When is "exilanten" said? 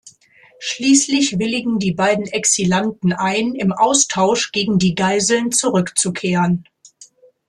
2.25-3.13